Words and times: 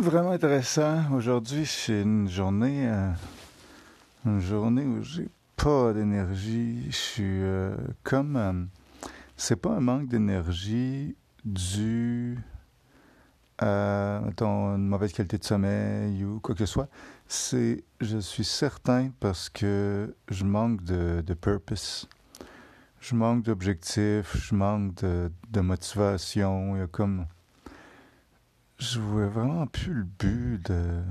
vraiment 0.00 0.32
intéressant. 0.32 1.10
Aujourd'hui, 1.12 1.64
c'est 1.66 2.02
une 2.02 2.28
journée, 2.28 2.88
euh, 2.88 3.10
une 4.24 4.40
journée 4.40 4.84
où 4.84 5.02
j'ai 5.02 5.28
pas 5.56 5.92
d'énergie. 5.92 6.84
Je 6.90 6.96
suis 6.96 7.24
euh, 7.24 7.74
comme, 8.02 8.36
euh, 8.36 8.52
c'est 9.36 9.56
pas 9.56 9.70
un 9.70 9.80
manque 9.80 10.08
d'énergie 10.08 11.16
dû 11.44 12.38
à, 13.58 14.20
une 14.40 14.86
mauvaise 14.86 15.12
qualité 15.12 15.38
de 15.38 15.44
sommeil 15.44 16.24
ou 16.24 16.40
quoi 16.40 16.54
que 16.54 16.66
ce 16.66 16.72
soit. 16.72 16.88
C'est, 17.26 17.82
je 18.00 18.18
suis 18.18 18.44
certain 18.44 19.10
parce 19.20 19.48
que 19.48 20.14
je 20.30 20.44
manque 20.44 20.82
de, 20.84 21.22
de 21.26 21.34
purpose. 21.34 22.08
Je 23.00 23.14
manque 23.14 23.44
d'objectifs, 23.44 24.36
je 24.36 24.54
manque 24.54 24.94
de, 24.96 25.30
de 25.50 25.60
motivation. 25.60 26.76
Il 26.76 26.80
y 26.80 26.82
a 26.82 26.86
comme 26.86 27.26
je 28.78 29.00
vois 29.00 29.26
vraiment 29.26 29.66
plus 29.66 29.92
le 29.92 30.04
but 30.04 30.58
de. 30.66 31.02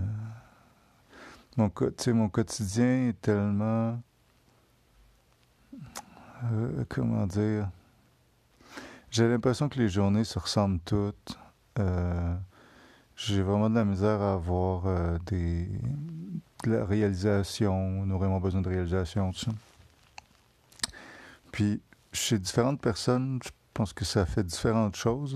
Mon, 1.57 1.69
quotidien 1.69 3.09
est 3.09 3.21
tellement. 3.21 4.01
Euh, 6.43 6.83
comment 6.89 7.25
dire? 7.25 7.69
J'ai 9.09 9.27
l'impression 9.27 9.69
que 9.69 9.79
les 9.79 9.87
journées 9.87 10.25
se 10.25 10.37
ressemblent 10.37 10.81
toutes. 10.83 11.37
Euh, 11.79 12.35
j'ai 13.15 13.41
vraiment 13.41 13.69
de 13.69 13.75
la 13.75 13.85
misère 13.85 14.21
à 14.21 14.33
avoir 14.33 14.87
euh, 14.87 15.17
des, 15.27 15.69
de 16.65 16.71
la 16.71 16.85
réalisation, 16.85 17.73
on 17.73 18.09
aurait 18.11 18.27
besoin 18.39 18.61
de 18.61 18.69
réalisation, 18.69 19.31
tout 19.31 19.39
ça. 19.39 19.51
Puis, 21.51 21.81
chez 22.11 22.37
différentes 22.37 22.81
personnes, 22.81 23.39
je 23.43 23.49
pense 23.73 23.93
que 23.93 24.03
ça 24.03 24.25
fait 24.25 24.43
différentes 24.43 24.97
choses. 24.97 25.35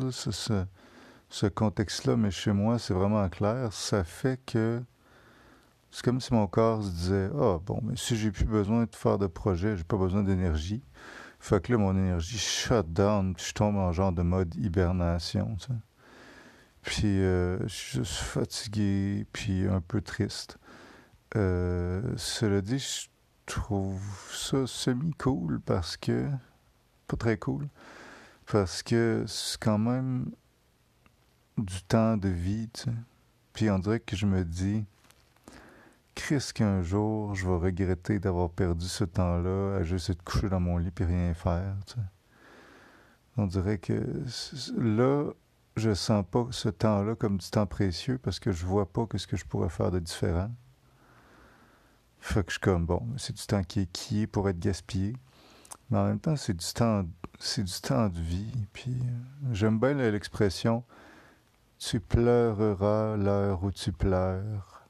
Ce 1.30 1.46
contexte-là, 1.46 2.18
mais 2.18 2.32
chez 2.32 2.52
moi, 2.52 2.80
c'est 2.80 2.94
vraiment 2.94 3.28
clair. 3.30 3.72
Ça 3.72 4.04
fait 4.04 4.40
que 4.46 4.82
c'est 5.92 6.04
comme 6.04 6.22
si 6.22 6.34
mon 6.34 6.48
corps 6.48 6.84
se 6.84 6.90
disait 6.90 7.30
Ah, 7.40 7.60
bon, 7.66 7.80
mais 7.84 7.96
si 7.96 8.16
j'ai 8.16 8.32
plus 8.32 8.46
besoin 8.46 8.86
de 8.86 8.96
faire 8.96 9.18
de 9.18 9.28
projet, 9.28 9.78
j'ai 9.78 9.84
pas 9.84 9.98
besoin 9.98 10.24
d'énergie. 10.24 10.84
Fait 11.40 11.64
que 11.64 11.72
là, 11.72 11.78
mon 11.78 11.96
énergie 11.96 12.38
shut 12.38 12.92
down, 12.92 13.34
je 13.38 13.54
tombe 13.54 13.78
en 13.78 13.92
genre 13.92 14.12
de 14.12 14.22
mode 14.22 14.54
hibernation. 14.56 15.56
Puis 16.82 17.22
euh, 17.22 17.60
je 17.64 17.74
suis 17.74 18.00
juste 18.00 18.16
fatigué, 18.16 19.26
puis 19.34 19.68
un 19.68 19.82
peu 19.82 20.02
triste. 20.02 20.58
Euh, 21.36 22.02
cela 22.18 22.62
dit, 22.62 22.80
je 22.80 23.08
trouve 23.46 24.02
ça 24.32 24.68
semi-cool 24.68 25.60
parce 25.62 25.98
que. 25.98 26.28
Pas 27.08 27.18
très 27.18 27.38
cool. 27.38 27.68
Parce 28.46 28.84
que 28.84 29.24
c'est 29.28 29.60
quand 29.60 29.80
même 29.80 30.32
du 31.64 31.82
temps 31.84 32.18
de 32.18 32.30
vie, 32.30 32.70
tu 32.74 32.84
sais. 32.84 32.92
Puis 33.54 33.70
on 33.70 33.80
dirait 33.80 34.00
que 34.00 34.16
je 34.16 34.26
me 34.26 34.46
dis, 34.46 34.86
Chris, 36.16 36.52
qu'un 36.54 36.82
jour, 36.82 37.36
je 37.36 37.48
vais 37.48 37.56
regretter 37.56 38.20
d'avoir 38.20 38.50
perdu 38.50 38.88
ce 38.88 39.04
temps-là 39.04 39.78
à 39.78 39.84
juste 39.84 40.10
être 40.10 40.24
couché 40.24 40.50
dans 40.50 40.60
mon 40.60 40.78
lit 40.78 40.92
et 41.00 41.06
rien 41.06 41.34
faire. 41.34 41.76
On 43.38 43.48
dirait 43.48 43.78
que 43.78 44.24
là, 44.78 45.32
je 45.78 45.94
sens 45.94 46.26
pas 46.30 46.48
ce 46.52 46.70
temps-là 46.70 47.16
comme 47.16 47.38
du 47.38 47.50
temps 47.50 47.66
précieux 47.66 48.18
parce 48.18 48.40
que 48.40 48.52
je 48.52 48.66
vois 48.66 48.92
pas 48.92 49.08
ce 49.16 49.28
que 49.28 49.38
je 49.38 49.46
pourrais 49.46 49.70
faire 49.70 49.92
de 49.92 50.00
différent. 50.00 50.52
Fait 52.20 52.44
que 52.44 52.52
je 52.52 52.56
suis 52.56 52.62
comme, 52.62 52.86
bon, 52.86 53.08
c'est 53.18 53.36
du 53.36 53.46
temps 53.46 53.64
qui 53.64 53.82
est 53.82 53.92
qui 53.92 54.28
pour 54.28 54.50
être 54.50 54.60
gaspillé. 54.60 55.16
Mais 55.90 55.98
en 55.98 56.06
même 56.06 56.20
temps, 56.20 56.36
c'est 56.36 56.54
du 56.54 56.74
temps, 56.74 57.06
c'est 57.40 57.64
du 57.64 57.82
temps 57.82 58.10
de 58.10 58.20
vie. 58.20 58.52
Puis 58.74 58.92
euh, 58.92 59.54
j'aime 59.54 59.80
bien 59.80 59.94
l'expression 59.94 60.84
tu 61.80 62.02
pleureras 62.02 63.16
l'heure 63.16 63.64
où 63.64 63.72
tu 63.72 63.92
pleures, 63.94 64.86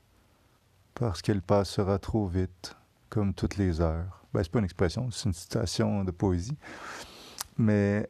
parce 0.95 1.21
qu'elle 1.21 1.41
passera 1.41 1.99
trop 1.99 2.27
vite, 2.27 2.75
comme 3.09 3.33
toutes 3.33 3.57
les 3.57 3.79
heures. 3.79 4.25
Ben, 4.33 4.43
c'est 4.43 4.51
pas 4.51 4.59
une 4.59 4.65
expression, 4.65 5.09
c'est 5.11 5.29
une 5.29 5.33
citation 5.33 6.03
de 6.03 6.11
poésie. 6.11 6.57
Mais 7.57 8.09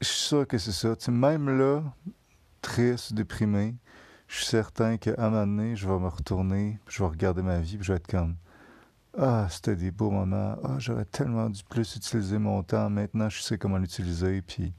je 0.00 0.06
suis 0.06 0.28
sûr 0.28 0.46
que 0.46 0.58
c'est 0.58 0.72
ça. 0.72 0.94
même 1.10 1.58
là, 1.58 1.82
triste, 2.62 3.14
déprimé, 3.14 3.74
je 4.28 4.36
suis 4.36 4.46
certain 4.46 4.96
qu'à 4.96 5.14
un 5.18 5.30
moment 5.30 5.46
donné, 5.46 5.76
je 5.76 5.88
vais 5.88 5.98
me 5.98 6.08
retourner, 6.08 6.78
je 6.86 7.02
vais 7.02 7.08
regarder 7.08 7.42
ma 7.42 7.58
vie, 7.58 7.78
je 7.80 7.92
vais 7.92 7.96
être 7.96 8.06
comme 8.06 8.36
Ah, 9.18 9.48
c'était 9.50 9.74
des 9.74 9.90
beaux 9.90 10.10
moments. 10.10 10.56
Ah, 10.62 10.76
j'aurais 10.78 11.04
tellement 11.04 11.50
dû 11.50 11.62
plus 11.64 11.96
utiliser 11.96 12.38
mon 12.38 12.62
temps. 12.62 12.88
Maintenant, 12.90 13.28
je 13.28 13.40
sais 13.42 13.58
comment 13.58 13.78
l'utiliser, 13.78 14.40
puis 14.42 14.72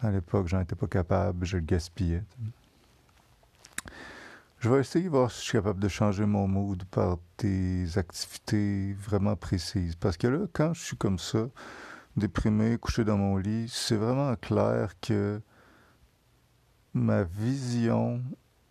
à 0.00 0.10
l'époque, 0.10 0.48
j'en 0.48 0.60
étais 0.60 0.76
pas 0.76 0.86
capable, 0.86 1.46
je 1.46 1.56
le 1.56 1.62
gaspillais. 1.62 2.22
Je 4.58 4.70
vais 4.70 4.80
essayer 4.80 5.04
de 5.04 5.10
voir 5.10 5.30
si 5.30 5.38
je 5.38 5.44
suis 5.44 5.52
capable 5.52 5.80
de 5.80 5.88
changer 5.88 6.26
mon 6.26 6.48
mood 6.48 6.82
par 6.84 7.18
des 7.38 7.98
activités 7.98 8.94
vraiment 8.94 9.36
précises. 9.36 9.96
Parce 9.96 10.16
que 10.16 10.26
là, 10.26 10.46
quand 10.52 10.74
je 10.74 10.82
suis 10.82 10.96
comme 10.96 11.18
ça, 11.18 11.46
déprimé, 12.16 12.78
couché 12.78 13.04
dans 13.04 13.18
mon 13.18 13.36
lit, 13.36 13.68
c'est 13.68 13.96
vraiment 13.96 14.34
clair 14.36 14.94
que 15.00 15.40
ma 16.94 17.24
vision 17.24 18.22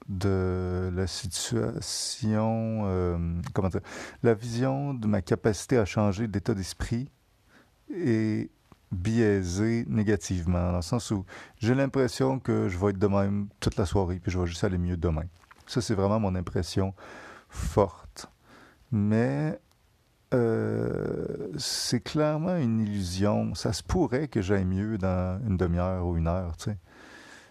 de 0.10 0.92
la 0.94 1.08
situation, 1.08 2.84
euh, 2.86 3.18
comment 3.54 3.70
dire, 3.70 3.82
la 4.24 4.34
vision 4.34 4.94
de 4.94 5.08
ma 5.08 5.22
capacité 5.22 5.78
à 5.78 5.86
changer 5.86 6.28
d'état 6.28 6.54
d'esprit 6.54 7.10
est 7.94 8.50
biaisé 8.96 9.86
négativement, 9.88 10.72
dans 10.72 10.78
le 10.78 10.82
sens 10.82 11.12
où 11.12 11.26
j'ai 11.60 11.76
l'impression 11.76 12.40
que 12.40 12.68
je 12.70 12.78
vais 12.78 12.90
être 12.90 13.00
de 13.00 13.08
même 13.08 13.48
toute 13.60 13.78
la 13.78 13.86
soirée, 13.86 14.20
puis 14.22 14.32
je 14.32 14.40
vais 14.40 14.48
juste 14.48 14.64
aller 14.64 14.78
mieux 14.78 14.98
demain. 14.98 15.26
Ça, 15.68 15.82
c'est 15.82 15.96
vraiment 15.96 16.20
mon 16.20 16.36
impression 16.36 16.94
forte. 17.50 18.28
Mais 18.92 19.60
euh, 20.34 21.50
c'est 21.58 22.02
clairement 22.02 22.56
une 22.58 22.82
illusion. 22.82 23.56
Ça 23.56 23.74
se 23.74 23.84
pourrait 23.84 24.28
que 24.28 24.42
j'aille 24.42 24.66
mieux 24.66 24.98
dans 24.98 25.40
une 25.48 25.58
demi-heure 25.58 26.06
ou 26.06 26.18
une 26.18 26.28
heure, 26.28 26.58
tu 26.58 26.72
sais. 26.72 26.78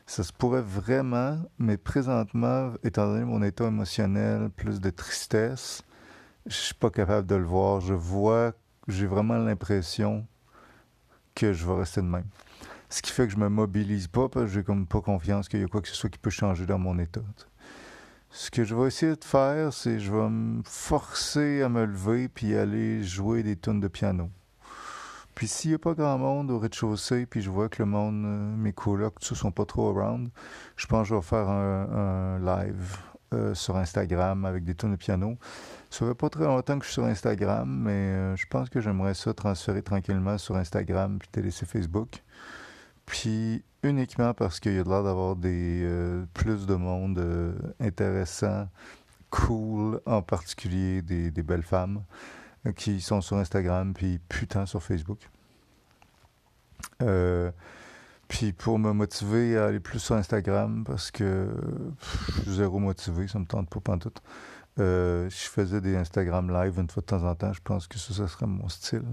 Ça 0.06 0.22
se 0.22 0.32
pourrait 0.32 0.62
vraiment, 0.62 1.38
mais 1.58 1.78
présentement, 1.78 2.72
étant 2.82 3.06
donné 3.06 3.24
mon 3.24 3.42
état 3.42 3.64
émotionnel, 3.64 4.50
plus 4.50 4.80
de 4.80 4.90
tristesse, 4.90 5.82
je 6.46 6.54
suis 6.54 6.74
pas 6.74 6.90
capable 6.90 7.26
de 7.26 7.36
le 7.36 7.44
voir. 7.44 7.80
Je 7.80 7.94
vois, 7.94 8.52
j'ai 8.86 9.06
vraiment 9.06 9.38
l'impression 9.38 10.26
que 11.34 11.52
je 11.52 11.66
vais 11.66 11.74
rester 11.74 12.00
de 12.00 12.06
même. 12.06 12.26
Ce 12.90 13.02
qui 13.02 13.10
fait 13.10 13.26
que 13.26 13.32
je 13.32 13.38
me 13.38 13.48
mobilise 13.48 14.06
pas 14.06 14.28
parce 14.28 14.46
que 14.46 14.52
j'ai 14.52 14.62
comme 14.62 14.86
pas 14.86 15.00
confiance 15.00 15.48
qu'il 15.48 15.60
y 15.60 15.64
a 15.64 15.66
quoi 15.66 15.80
que 15.80 15.88
ce 15.88 15.94
soit 15.94 16.10
qui 16.10 16.18
peut 16.18 16.30
changer 16.30 16.66
dans 16.66 16.78
mon 16.78 16.98
état. 16.98 17.22
Ce 18.30 18.50
que 18.50 18.64
je 18.64 18.74
vais 18.74 18.88
essayer 18.88 19.14
de 19.14 19.24
faire, 19.24 19.72
c'est 19.72 20.00
je 20.00 20.12
vais 20.12 20.28
me 20.28 20.62
forcer 20.64 21.62
à 21.62 21.68
me 21.68 21.84
lever 21.84 22.28
puis 22.28 22.56
aller 22.56 23.02
jouer 23.02 23.42
des 23.42 23.56
tunes 23.56 23.80
de 23.80 23.88
piano. 23.88 24.30
Puis 25.34 25.48
s'il 25.48 25.70
n'y 25.70 25.74
a 25.74 25.78
pas 25.78 25.94
grand 25.94 26.18
monde 26.18 26.50
au 26.50 26.58
rez-de-chaussée, 26.58 27.26
puis 27.26 27.42
je 27.42 27.50
vois 27.50 27.68
que 27.68 27.82
le 27.82 27.86
monde, 27.86 28.24
euh, 28.24 28.56
mes 28.56 28.72
colocs, 28.72 29.18
tout 29.20 29.34
sont 29.34 29.50
pas 29.50 29.64
trop 29.64 29.90
around, 29.90 30.28
je 30.76 30.86
pense 30.86 31.02
que 31.02 31.08
je 31.10 31.14
vais 31.14 31.22
faire 31.22 31.48
un, 31.48 32.38
live 32.38 32.96
euh, 33.32 33.54
sur 33.54 33.76
Instagram 33.76 34.44
avec 34.44 34.64
des 34.64 34.74
tunes 34.74 34.92
de 34.92 34.96
piano. 34.96 35.36
Ça 35.94 36.04
fait 36.04 36.14
pas 36.14 36.28
très 36.28 36.42
longtemps 36.42 36.76
que 36.76 36.84
je 36.84 36.90
suis 36.90 36.94
sur 36.94 37.04
Instagram, 37.04 37.70
mais 37.70 37.92
euh, 37.92 38.34
je 38.34 38.46
pense 38.46 38.68
que 38.68 38.80
j'aimerais 38.80 39.14
ça 39.14 39.32
transférer 39.32 39.80
tranquillement 39.80 40.38
sur 40.38 40.56
Instagram 40.56 41.20
puis 41.20 41.28
te 41.30 41.38
laisser 41.38 41.66
Facebook. 41.66 42.24
Puis 43.06 43.62
uniquement 43.84 44.34
parce 44.34 44.58
qu'il 44.58 44.72
y 44.72 44.80
a 44.80 44.82
l'air 44.82 45.04
d'avoir 45.04 45.36
des 45.36 45.82
euh, 45.84 46.24
plus 46.34 46.66
de 46.66 46.74
monde 46.74 47.20
euh, 47.20 47.52
intéressant, 47.78 48.66
cool, 49.30 50.00
en 50.04 50.20
particulier 50.20 51.00
des, 51.00 51.30
des 51.30 51.42
belles 51.44 51.62
femmes 51.62 52.02
qui 52.74 53.00
sont 53.00 53.20
sur 53.20 53.36
Instagram 53.36 53.94
puis 53.94 54.18
putain 54.28 54.66
sur 54.66 54.82
Facebook. 54.82 55.20
puis 58.26 58.52
pour 58.52 58.80
me 58.80 58.90
motiver 58.90 59.56
à 59.58 59.66
aller 59.66 59.78
plus 59.78 60.00
sur 60.00 60.16
Instagram 60.16 60.82
parce 60.84 61.12
que 61.12 61.54
je 62.00 62.40
suis 62.40 62.54
zéro 62.54 62.80
motivé, 62.80 63.28
ça 63.28 63.38
me 63.38 63.46
tente 63.46 63.70
pas 63.70 63.78
pantoute. 63.78 64.20
Euh, 64.80 65.30
je 65.30 65.48
faisais 65.48 65.80
des 65.80 65.96
Instagram 65.96 66.50
live 66.50 66.78
une 66.78 66.88
fois 66.88 67.00
de 67.00 67.06
temps 67.06 67.24
en 67.24 67.34
temps. 67.34 67.52
Je 67.52 67.60
pense 67.62 67.86
que 67.86 67.98
ça, 67.98 68.12
ça 68.12 68.28
serait 68.28 68.46
mon 68.46 68.68
style. 68.68 69.04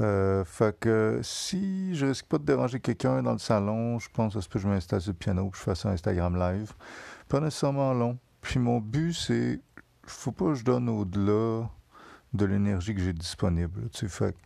Euh, 0.00 0.44
fait 0.44 0.78
que 0.78 1.20
si 1.22 1.94
je 1.94 2.06
risque 2.06 2.26
pas 2.26 2.38
de 2.38 2.44
déranger 2.44 2.80
quelqu'un 2.80 3.22
dans 3.22 3.32
le 3.32 3.38
salon, 3.38 3.98
je 3.98 4.08
pense 4.10 4.48
que 4.48 4.58
je 4.58 4.66
m'installe 4.66 5.02
sur 5.02 5.12
le 5.12 5.18
piano 5.18 5.46
et 5.46 5.50
je 5.54 5.60
fasse 5.60 5.84
un 5.84 5.90
Instagram 5.90 6.36
live. 6.38 6.72
Pas 7.28 7.40
nécessairement 7.40 7.92
long. 7.92 8.18
Puis 8.40 8.58
mon 8.58 8.80
but, 8.80 9.12
c'est 9.12 9.60
faut 10.06 10.32
pas 10.32 10.46
que 10.46 10.54
je 10.54 10.64
donne 10.64 10.88
au-delà 10.88 11.68
de 12.32 12.44
l'énergie 12.44 12.94
que 12.94 13.00
j'ai 13.00 13.12
disponible. 13.12 13.88
Tu 13.90 14.00
sais, 14.00 14.08
fait 14.08 14.36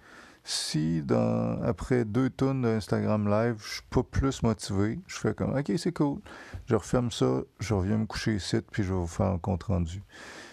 si 0.47 1.03
dans, 1.03 1.61
après 1.63 2.05
deux 2.05 2.31
tonnes 2.31 2.63
d'Instagram 2.63 3.29
Live, 3.29 3.57
je 3.65 3.75
suis 3.75 3.83
pas 3.91 4.05
plus 4.05 4.43
motivé, 4.45 5.01
je 5.09 5.17
fais 5.17 5.35
comme 5.35 5.59
OK, 5.59 5.73
c'est 5.77 5.93
cool. 5.93 6.21
Je 6.67 6.77
referme 6.77 7.11
ça, 7.11 7.43
je 7.59 7.75
reviens 7.75 7.99
me 7.99 8.07
coucher 8.07 8.37
ici, 8.37 8.59
puis 8.71 8.85
je 8.85 8.93
vais 8.93 8.99
vous 8.99 9.09
faire 9.09 9.27
un 9.27 9.39
compte 9.39 9.65
rendu. 9.65 10.03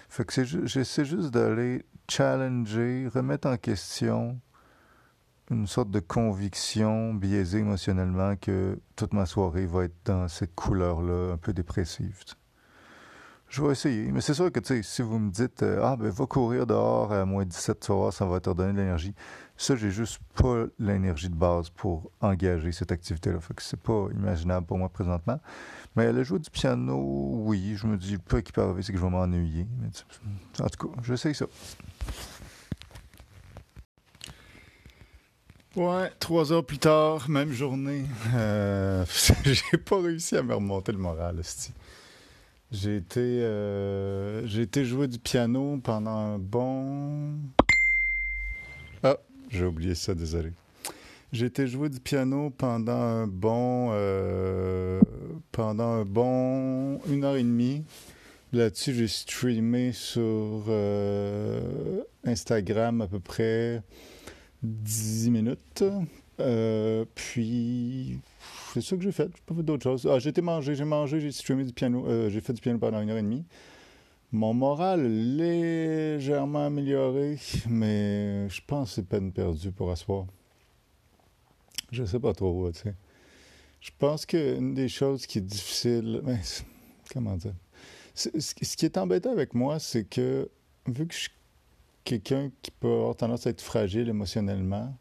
Fait 0.10 0.26
que 0.26 0.44
j'essaie 0.44 1.06
juste 1.06 1.30
d'aller 1.30 1.86
challenger, 2.10 3.08
remettre 3.14 3.48
en 3.48 3.58
question 3.58 4.40
une 5.52 5.68
sorte 5.68 5.92
de 5.92 6.00
conviction 6.00 7.14
biaisée 7.14 7.60
émotionnellement 7.60 8.36
que 8.36 8.80
toute 8.96 9.14
ma 9.14 9.28
soirée 9.28 9.68
va 9.68 9.84
être 9.86 9.96
dans 10.06 10.28
cette 10.28 10.56
couleur-là, 10.56 11.34
un 11.34 11.38
peu 11.38 11.54
dépressive. 11.54 12.20
Je 13.54 13.62
vais 13.62 13.74
essayer. 13.74 14.12
Mais 14.12 14.20
c'est 14.20 14.34
sûr 14.34 14.52
que, 14.52 14.82
si 14.82 15.04
vous 15.04 15.20
me 15.20 15.30
dites, 15.30 15.62
euh, 15.62 15.80
ah, 15.84 15.96
ben, 15.96 16.10
va 16.10 16.26
courir 16.26 16.66
dehors 16.66 17.14
à 17.14 17.24
moins 17.24 17.46
17, 17.46 17.82
tu 17.82 17.92
ça 18.12 18.26
va 18.26 18.40
te 18.40 18.50
redonner 18.50 18.74
de 18.74 18.78
l'énergie. 18.80 19.14
Ça, 19.58 19.76
j'ai 19.76 19.92
juste 19.92 20.20
pas 20.34 20.64
l'énergie 20.80 21.30
de 21.30 21.36
base 21.36 21.70
pour 21.70 22.10
engager 22.20 22.72
cette 22.72 22.92
activité-là. 22.92 23.40
Fait 23.40 23.54
que 23.54 23.62
c'est 23.62 23.80
pas 23.80 24.08
imaginable 24.12 24.66
pour 24.66 24.80
moi 24.80 24.90
présentement. 24.90 25.40
Mais 25.96 26.12
le 26.12 26.24
jouer 26.24 26.40
du 26.40 26.50
piano, 26.50 26.98
oui, 27.46 27.76
je 27.76 27.86
me 27.86 27.96
dis, 27.96 28.18
peu 28.18 28.42
qui 28.42 28.52
peut 28.52 28.64
arriver, 28.64 28.82
c'est 28.82 28.92
que 28.92 28.98
je 28.98 29.04
vais 29.04 29.12
m'ennuyer. 29.12 29.68
en 30.60 30.68
tout 30.70 30.88
cas, 30.88 31.02
j'essaye 31.04 31.36
ça. 31.36 31.46
Ouais, 35.76 36.12
trois 36.20 36.52
heures 36.52 36.66
plus 36.66 36.80
tard, 36.80 37.30
même 37.30 37.52
journée. 37.52 38.06
Euh, 38.34 39.06
j'ai 39.44 39.78
pas 39.78 40.02
réussi 40.02 40.38
à 40.38 40.42
me 40.42 40.56
remonter 40.56 40.92
le 40.92 40.98
moral, 40.98 41.40
j'ai 42.74 42.96
été, 42.96 43.20
euh, 43.22 44.48
été 44.48 44.84
jouer 44.84 45.08
du 45.08 45.20
piano 45.20 45.80
pendant 45.84 46.18
un 46.18 46.40
bon. 46.40 47.36
Ah, 49.04 49.18
j'ai 49.52 49.66
oublié 49.66 49.94
ça, 49.94 50.16
désolé. 50.16 50.54
J'ai 51.32 51.46
été 51.46 51.68
jouer 51.68 51.90
du 51.90 52.00
piano 52.00 52.50
pendant 52.50 52.94
un 52.94 53.28
bon, 53.28 53.90
euh, 53.92 55.00
pendant 55.52 55.84
un 55.84 56.04
bon 56.04 57.00
une 57.08 57.24
heure 57.24 57.36
et 57.36 57.44
demie. 57.44 57.84
Là-dessus, 58.54 58.96
j'ai 58.96 59.08
streamé 59.08 59.92
sur 59.92 60.66
euh, 60.68 62.02
Instagram 62.26 63.02
à 63.02 63.08
peu 63.08 63.20
près 63.20 63.84
10 64.64 65.30
minutes. 65.30 65.84
puis 67.14 68.20
c'est 68.74 68.90
ça 68.90 68.96
que 68.98 69.04
j'ai 69.04 69.12
fait. 69.12 69.30
J'ai 69.36 69.44
pas 69.46 69.56
fait 69.56 69.64
d'autres 69.64 69.84
choses. 69.84 70.08
Ah, 70.10 70.20
j'ai 70.20 70.30
été 70.30 70.42
manger, 70.42 70.76
j'ai 70.76 70.86
mangé, 70.86 71.20
j'ai 71.20 71.32
streamé 71.32 71.64
du 71.64 71.74
piano. 71.74 72.08
Euh, 72.08 72.30
j'ai 72.30 72.42
fait 72.42 72.54
du 72.54 72.62
piano 72.62 72.80
pendant 72.80 73.02
une 73.02 73.10
heure 73.10 73.18
et 73.18 73.24
demie. 73.24 73.46
Mon 74.32 74.54
moral 74.54 75.06
légèrement 75.38 76.66
amélioré, 76.66 77.38
mais 77.70 78.50
je 78.50 78.62
pense 78.66 78.90
que 78.90 78.96
c'est 78.96 79.08
peine 79.08 79.32
perdue 79.32 79.72
pour 79.72 79.92
asseoir. 79.92 80.26
Je 81.92 82.04
sais 82.04 82.20
pas 82.20 82.34
trop, 82.34 82.72
tu 82.72 82.80
sais. 82.80 82.96
Je 83.80 83.92
pense 84.00 84.26
qu'une 84.26 84.74
des 84.74 84.88
choses 84.88 85.28
qui 85.28 85.38
est 85.38 85.42
difficile, 85.42 86.24
comment 87.14 87.36
dire? 87.36 87.54
Ce 88.16 88.54
qui 88.76 88.86
est 88.86 88.98
embêtant 88.98 89.32
avec 89.32 89.54
moi, 89.54 89.78
c'est 89.80 90.06
que 90.06 90.50
vu 90.88 91.06
que 91.06 91.14
je 91.14 91.20
suis 91.20 91.32
quelqu'un 92.04 92.52
qui 92.62 92.72
peut 92.72 92.92
avoir 92.92 93.16
tendance 93.16 93.46
à 93.46 93.52
être 93.52 93.62
fragile 93.62 94.10
émotionnellement, 94.10 94.96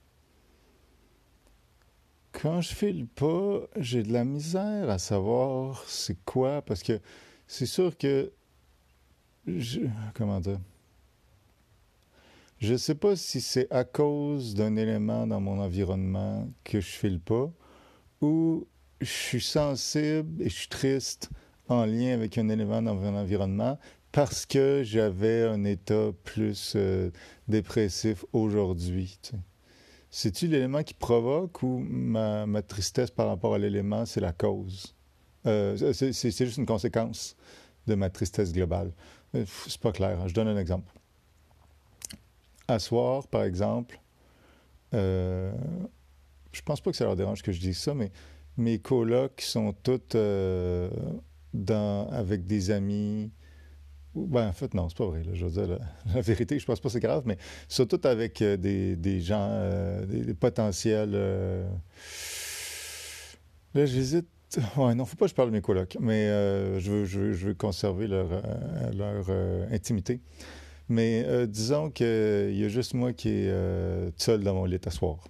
quand 2.43 2.61
je 2.61 2.75
file 2.75 3.07
pas, 3.07 3.61
j'ai 3.77 4.03
de 4.03 4.13
la 4.13 4.25
misère 4.25 4.91
à 4.91 4.99
savoir 4.99 5.85
c'est 5.87 6.17
quoi, 6.25 6.61
parce 6.61 6.83
que 6.83 6.99
c'est 7.47 7.67
sûr 7.67 7.97
que. 7.97 8.33
Je, 9.47 9.83
comment 10.15 10.41
dire? 10.41 10.59
Je 12.59 12.77
sais 12.77 12.97
pas 12.97 13.15
si 13.15 13.41
c'est 13.41 13.71
à 13.71 13.85
cause 13.85 14.57
d'un 14.57 14.75
élément 14.75 15.25
dans 15.29 15.41
mon 15.41 15.61
environnement 15.61 16.49
que 16.65 16.81
je 16.81 16.87
file 16.87 17.21
pas, 17.21 17.49
ou 18.21 18.67
je 19.01 19.07
suis 19.07 19.41
sensible 19.41 20.43
et 20.43 20.49
je 20.49 20.55
suis 20.55 20.69
triste 20.69 21.31
en 21.69 21.87
lien 21.87 22.13
avec 22.13 22.39
un 22.39 22.49
élément 22.49 22.83
dans 22.83 22.97
mon 22.97 23.17
environnement 23.17 23.79
parce 24.11 24.47
que 24.47 24.83
j'avais 24.85 25.45
un 25.45 25.63
état 25.63 26.11
plus 26.25 26.73
euh, 26.75 27.11
dépressif 27.47 28.25
aujourd'hui. 28.33 29.21
C'est-tu 30.15 30.47
l'élément 30.47 30.83
qui 30.83 30.93
provoque 30.93 31.63
ou 31.63 31.79
ma, 31.89 32.61
tristesse 32.61 33.11
par 33.11 33.29
rapport 33.29 33.55
à 33.55 33.59
l'élément, 33.59 34.05
c'est 34.05 34.21
la 34.21 34.33
cause? 34.33 34.95
Euh, 35.47 35.95
c'est 35.95 36.31
juste 36.31 36.59
une 36.59 36.67
conséquence 36.67 37.35
de 37.87 37.95
ma 37.95 38.11
tristesse 38.11 38.53
globale. 38.53 38.93
Euh, 39.35 39.47
c'est 39.67 39.81
pas 39.81 39.91
clair. 39.91 40.21
Hein. 40.21 40.29
Je 40.29 40.35
donne 40.35 40.49
un 40.49 40.59
exemple. 40.59 40.93
À 42.69 42.79
soir, 42.79 43.27
par 43.27 43.43
exemple, 43.43 43.99
euh, 44.93 45.51
je 46.53 46.61
pense 46.61 46.83
pas 46.83 46.91
que 46.91 46.97
ça 46.99 47.05
leur 47.05 47.17
dérange 47.17 47.43
que 47.43 47.51
je 47.51 47.61
dise 47.61 47.79
ça, 47.79 47.95
mais 47.95 48.13
mes 48.59 48.79
colocs 48.79 49.41
sont 49.41 49.73
toutes 49.83 50.15
avec 51.75 52.47
des 52.47 52.71
amis 52.71 53.31
ben, 54.15 54.49
en 54.49 54.53
fait, 54.53 54.75
non, 54.75 54.89
c'est 54.89 54.99
pas 54.99 55.07
vrai. 55.07 55.23
Je 55.33 55.47
veux 55.47 55.51
dire, 55.51 55.79
la, 56.15 56.21
vérité, 56.21 56.59
je 56.59 56.67
pense 56.67 56.81
pas 56.81 56.89
que 56.89 56.93
c'est 56.93 57.01
grave, 57.01 57.23
mais 57.25 57.39
surtout 57.69 58.01
avec 58.05 58.43
euh, 58.43 58.57
des, 58.57 58.97
des, 58.97 59.21
gens, 59.21 59.49
euh, 59.51 60.05
des, 60.05 60.35
potentiels. 60.35 61.13
Euh... 61.15 61.69
Là, 63.75 63.87
j'hésite. 63.87 64.27
Ouais, 64.77 64.95
non, 64.95 65.07
faut 65.07 65.17
pas 65.17 65.25
que 65.25 65.31
je 65.31 65.35
parle 65.35 65.49
de 65.49 65.55
mes 65.55 65.63
colocs, 65.63 65.97
mais 65.99 66.27
je, 66.79 66.91
veux, 66.91 67.05
je, 67.07 67.19
veux, 67.19 67.33
je, 67.33 67.47
veux, 67.47 67.55
conserver 67.55 68.07
leur, 68.07 68.29
leur 68.95 69.31
intimité. 69.73 70.21
Mais 70.91 71.47
disons 71.47 71.91
qu'il 71.91 72.05
y 72.55 72.63
a 72.63 72.69
juste 72.69 72.93
moi 72.93 73.15
qui 73.15 73.31
est 73.31 74.13
seul 74.19 74.43
dans 74.45 74.53
mon 74.53 74.67
lit 74.67 74.79
à 74.85 74.91
soir. 74.91 75.27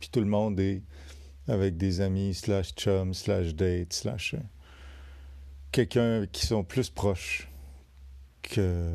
Puis 0.00 0.08
tout 0.10 0.18
le 0.18 0.26
monde 0.26 0.58
est 0.58 0.82
avec 1.46 1.76
des 1.76 2.00
amis, 2.00 2.34
slash 2.34 2.74
chum, 2.74 3.14
slash 3.14 3.54
date, 3.54 3.92
slash 3.92 4.34
quelqu'un 5.74 6.26
qui 6.30 6.46
sont 6.46 6.62
plus 6.62 6.88
proches 6.88 7.48
que, 8.42 8.92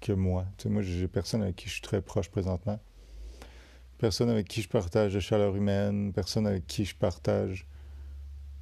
que 0.00 0.12
moi. 0.12 0.46
Tu 0.56 0.62
sais, 0.62 0.68
moi, 0.68 0.82
j'ai 0.82 1.08
personne 1.08 1.42
avec 1.42 1.56
qui 1.56 1.66
je 1.66 1.72
suis 1.72 1.82
très 1.82 2.00
proche 2.00 2.30
présentement. 2.30 2.78
Personne 3.98 4.30
avec 4.30 4.46
qui 4.46 4.62
je 4.62 4.68
partage 4.68 5.14
de 5.14 5.18
chaleur 5.18 5.56
humaine, 5.56 6.12
personne 6.12 6.46
avec 6.46 6.68
qui 6.68 6.84
je 6.84 6.94
partage 6.94 7.66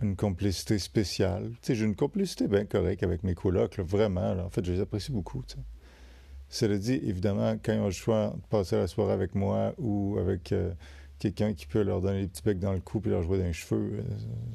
une 0.00 0.16
complicité 0.16 0.78
spéciale. 0.78 1.50
Tu 1.50 1.58
sais, 1.66 1.74
j'ai 1.74 1.84
une 1.84 1.96
complicité 1.96 2.48
bien 2.48 2.64
correcte 2.64 3.02
avec 3.02 3.24
mes 3.24 3.34
colocs, 3.34 3.78
vraiment. 3.80 4.30
En 4.42 4.48
fait, 4.48 4.64
je 4.64 4.72
les 4.72 4.80
apprécie 4.80 5.12
beaucoup. 5.12 5.44
Cela 6.48 6.78
dit, 6.78 6.94
évidemment, 7.04 7.58
quand 7.62 7.74
ils 7.74 7.80
ont 7.80 7.86
le 7.86 7.90
choix 7.90 8.32
de 8.34 8.46
passer 8.48 8.76
la 8.76 8.86
soirée 8.86 9.12
avec 9.12 9.34
moi 9.34 9.74
ou 9.76 10.16
avec 10.18 10.52
euh, 10.52 10.72
quelqu'un 11.18 11.52
qui 11.52 11.66
peut 11.66 11.82
leur 11.82 12.00
donner 12.00 12.22
des 12.22 12.28
petits 12.28 12.42
becs 12.42 12.58
dans 12.58 12.72
le 12.72 12.80
cou 12.80 13.02
et 13.04 13.10
leur 13.10 13.22
jouer 13.22 13.36
dans 13.36 13.44
les 13.44 13.52
cheveux, 13.52 13.98
euh, 13.98 14.02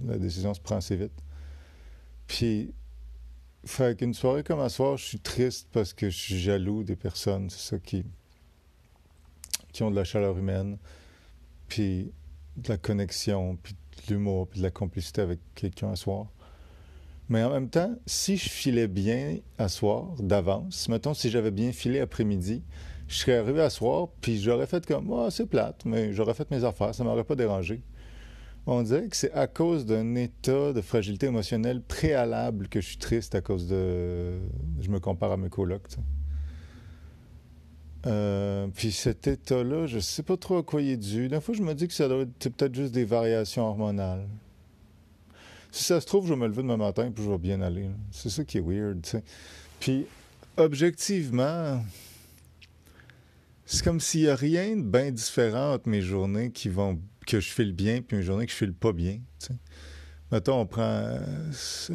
la 0.07 0.18
décision 0.18 0.56
se 0.56 0.60
prend 0.60 0.78
assez 0.78 0.95
vite. 0.95 1.25
Puis, 2.27 2.74
fait 3.66 3.98
qu'une 3.98 4.13
soirée 4.13 4.44
comme 4.44 4.60
un 4.60 4.69
soir, 4.69 4.98
je 4.98 5.06
suis 5.06 5.19
triste 5.19 5.68
parce 5.72 5.94
que 5.94 6.10
je 6.10 6.18
suis 6.18 6.39
jaloux 6.39 6.83
des 6.83 6.95
personnes, 6.95 7.50
qui, 7.83 8.06
qui 9.72 9.83
ont 9.83 9.92
de 9.92 9.95
la 9.95 10.04
chaleur 10.04 10.38
humaine, 10.38 10.77
puis 11.68 12.12
de 12.57 12.69
la 12.69 12.77
connexion, 12.77 13.57
puis 13.62 13.74
de 13.74 14.13
l'humour, 14.13 14.48
puis 14.48 14.60
de 14.60 14.63
la 14.63 14.72
complicité 14.72 15.22
avec 15.22 15.39
quelqu'un 15.56 15.92
à 15.92 15.95
soir. 15.95 16.28
Mais 17.28 17.44
en 17.44 17.49
même 17.49 17.69
temps, 17.69 17.95
si 18.06 18.38
je 18.38 18.49
filais 18.49 18.88
bien 18.88 19.40
à 19.57 19.68
soir 19.68 20.14
d'avance, 20.19 20.88
mettons 20.90 21.16
si 21.16 21.31
j'avais 21.31 21.52
bien 21.52 21.71
filé 21.71 21.99
après-midi, 21.99 22.61
je 23.07 23.16
serais 23.16 23.38
arrivé 23.38 23.61
à 23.61 23.69
soir, 23.69 24.09
puis 24.21 24.40
j'aurais 24.40 24.68
fait 24.68 24.85
comme, 24.85 25.11
oh, 25.11 25.30
c'est 25.30 25.47
plate, 25.47 25.85
mais 25.85 26.14
j'aurais 26.14 26.33
fait 26.33 26.49
mes 26.52 26.64
affaires, 26.64 26.94
ça 26.94 27.04
m'aurait 27.04 27.23
pas 27.23 27.35
dérangé. 27.35 27.81
On 28.68 28.81
dirait 28.81 29.07
que 29.07 29.16
c'est 29.16 29.31
à 29.34 29.45
cause 29.45 29.86
d'un 29.86 30.16
état 30.16 30.74
de 30.74 30.81
fragilité 30.81 31.28
émotionnelle 31.28 31.81
préalable 31.81 32.68
que 32.68 32.81
je 32.81 32.88
suis 32.88 32.98
triste 32.98 33.36
à 33.36 33.42
cause 33.42 33.68
de. 33.68 34.40
Je 34.81 34.90
me 34.90 35.00
compare 35.00 35.31
à 35.31 35.38
mes 35.38 35.50
colocs. 35.50 35.88
Euh, 38.07 38.68
puis 38.74 38.92
cet 38.92 39.28
état-là, 39.28 39.88
je 39.88 40.00
sais 40.00 40.24
pas 40.24 40.38
trop 40.38 40.57
à 40.57 40.64
quoi 40.64 40.81
il 40.81 40.92
est 40.92 40.98
dû. 40.98 41.28
D'un 41.28 41.42
fois, 41.42 41.56
je 41.56 41.62
me 41.62 41.74
dis 41.74 41.88
que 41.88 41.94
ça 41.94 42.07
doit 42.07 42.22
être 42.22 42.50
peut-être 42.50 42.74
juste 42.74 42.92
des 42.92 43.06
variations 43.06 43.64
hormonales. 43.64 44.28
Si 45.72 45.84
ça 45.84 46.00
se 46.00 46.06
trouve, 46.06 46.26
je 46.26 46.34
vais 46.34 46.40
me 46.40 46.48
lever 46.48 46.62
demain 46.62 46.78
matin 46.78 47.12
puis 47.14 47.24
je 47.24 47.30
vais 47.30 47.38
bien 47.38 47.62
aller. 47.62 47.88
C'est 48.12 48.30
ça 48.30 48.44
qui 48.44 48.60
est 48.60 48.62
weird. 48.62 49.06
Puis, 49.80 50.06
objectivement, 50.57 51.84
c'est 53.66 53.84
comme 53.84 54.00
s'il 54.00 54.22
n'y 54.22 54.30
a 54.30 54.36
rien 54.36 54.76
de 54.76 54.84
bien 54.84 55.12
différent 55.12 55.74
entre 55.74 55.90
mes 55.90 56.02
journées 56.02 56.52
qui 56.52 56.69
vont 56.69 57.00
que 57.25 57.39
je 57.39 57.49
file 57.49 57.73
bien, 57.73 58.01
puis 58.01 58.17
une 58.17 58.23
journée 58.23 58.45
que 58.45 58.51
je 58.51 58.57
file 58.57 58.73
pas 58.73 58.94
bien. 58.94 59.19
sais. 59.39 59.53
Mettons, 60.31 60.59
on 60.59 60.65
prend 60.65 60.81
euh, 60.81 61.19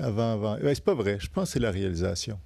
avant, 0.00 0.32
avant. 0.32 0.58
Ben, 0.60 0.75
c'est 0.75 0.84
pas 0.84 0.94
vrai. 0.94 1.18
Je 1.20 1.28
pense 1.28 1.49
que 1.49 1.52
c'est 1.54 1.60
la 1.60 1.70
réalisation. 1.70 2.38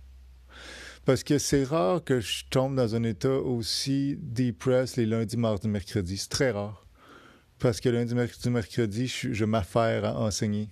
Parce 1.05 1.23
que 1.23 1.39
c'est 1.39 1.65
rare 1.65 2.03
que 2.03 2.21
je 2.21 2.45
tombe 2.49 2.75
dans 2.75 2.95
un 2.95 3.03
état 3.03 3.29
aussi 3.29 4.17
depressed 4.21 4.97
les 4.97 5.05
lundis, 5.05 5.37
mardis, 5.37 5.69
mercredis. 5.69 6.17
C'est 6.17 6.31
très 6.31 6.51
rare. 6.51 6.87
Parce 7.59 7.81
que 7.81 7.91
lundi, 7.91 8.15
mercredi, 8.15 8.49
mercredi, 8.51 9.07
je, 9.07 9.33
je 9.33 9.45
m'affaire 9.45 10.05
à 10.07 10.19
enseigner. 10.19 10.71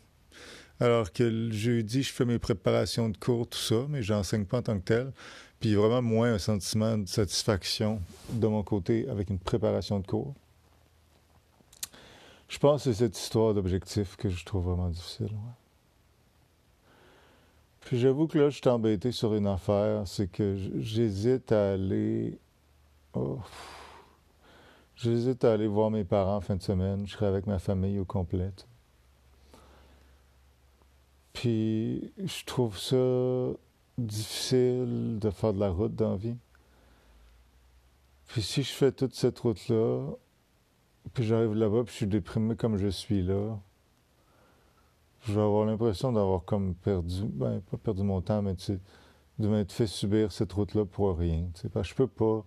Alors 0.80 1.12
que 1.12 1.22
le 1.22 1.52
jeudi, 1.52 2.02
je 2.02 2.12
fais 2.12 2.24
mes 2.24 2.38
préparations 2.38 3.08
de 3.08 3.16
cours, 3.16 3.46
tout 3.46 3.58
ça, 3.58 3.86
mais 3.88 4.02
j'enseigne 4.02 4.46
pas 4.46 4.58
en 4.58 4.62
tant 4.62 4.78
que 4.78 4.84
tel. 4.84 5.12
Puis 5.60 5.74
vraiment 5.74 6.02
moins 6.02 6.34
un 6.34 6.38
sentiment 6.38 6.98
de 6.98 7.06
satisfaction 7.06 8.00
de 8.30 8.46
mon 8.46 8.64
côté 8.64 9.08
avec 9.08 9.30
une 9.30 9.38
préparation 9.38 10.00
de 10.00 10.06
cours. 10.06 10.34
Je 12.52 12.58
pense 12.58 12.84
que 12.84 12.92
c'est 12.92 12.98
cette 13.04 13.18
histoire 13.18 13.54
d'objectif 13.54 14.14
que 14.16 14.28
je 14.28 14.44
trouve 14.44 14.64
vraiment 14.64 14.90
difficile. 14.90 15.30
Puis 17.80 17.98
j'avoue 17.98 18.26
que 18.26 18.38
là, 18.38 18.50
je 18.50 18.58
suis 18.58 18.68
embêté 18.68 19.10
sur 19.10 19.34
une 19.34 19.46
affaire, 19.46 20.06
c'est 20.06 20.30
que 20.30 20.54
j'hésite 20.78 21.50
à 21.50 21.72
aller. 21.72 22.38
Oh, 23.14 23.38
J'hésite 24.96 25.42
à 25.46 25.54
aller 25.54 25.66
voir 25.66 25.90
mes 25.90 26.04
parents 26.04 26.36
en 26.36 26.40
fin 26.42 26.54
de 26.54 26.62
semaine. 26.62 27.06
Je 27.06 27.12
serai 27.12 27.24
avec 27.24 27.46
ma 27.46 27.58
famille 27.58 27.98
au 27.98 28.04
complet. 28.04 28.52
Puis 31.32 32.12
je 32.18 32.44
trouve 32.44 32.78
ça 32.78 33.58
difficile 33.96 35.18
de 35.18 35.30
faire 35.30 35.54
de 35.54 35.58
la 35.58 35.70
route 35.70 35.94
dans 35.94 36.10
la 36.10 36.16
vie. 36.18 36.36
Puis 38.26 38.42
si 38.42 38.62
je 38.62 38.72
fais 38.72 38.92
toute 38.92 39.14
cette 39.14 39.38
route-là, 39.38 40.02
puis 41.14 41.24
j'arrive 41.24 41.54
là-bas, 41.54 41.84
puis 41.84 41.92
je 41.92 41.96
suis 41.98 42.06
déprimé 42.06 42.56
comme 42.56 42.76
je 42.76 42.88
suis 42.88 43.22
là, 43.22 43.58
je 45.22 45.32
vais 45.32 45.40
avoir 45.40 45.66
l'impression 45.66 46.12
d'avoir 46.12 46.44
comme 46.44 46.74
perdu, 46.74 47.24
ben 47.24 47.60
pas 47.60 47.76
perdu 47.76 48.02
mon 48.02 48.20
temps, 48.20 48.42
mais 48.42 48.54
de 49.38 49.48
m'être 49.48 49.72
fait 49.72 49.86
subir 49.86 50.32
cette 50.32 50.52
route-là 50.52 50.84
pour 50.84 51.16
rien. 51.16 51.48
Parce 51.72 51.88
que 51.88 51.90
je 51.90 51.94
peux 51.94 52.06
pas 52.08 52.44